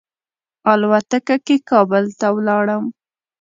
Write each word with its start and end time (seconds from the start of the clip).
الوتکه 0.71 1.35
کې 1.45 1.55
کابل 1.69 2.05
ته 2.19 2.27
ولاړم. 2.35 2.83